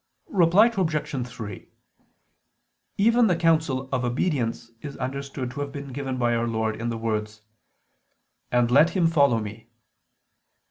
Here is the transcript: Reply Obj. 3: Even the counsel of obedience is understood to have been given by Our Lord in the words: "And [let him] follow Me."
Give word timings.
Reply 0.31 0.73
Obj. 0.75 1.27
3: 1.27 1.69
Even 2.97 3.27
the 3.27 3.35
counsel 3.35 3.87
of 3.91 4.03
obedience 4.03 4.71
is 4.81 4.97
understood 4.97 5.51
to 5.51 5.59
have 5.59 5.71
been 5.71 5.93
given 5.93 6.17
by 6.17 6.33
Our 6.33 6.47
Lord 6.47 6.81
in 6.81 6.89
the 6.89 6.97
words: 6.97 7.43
"And 8.51 8.71
[let 8.71 8.97
him] 8.97 9.05
follow 9.05 9.39
Me." 9.39 9.69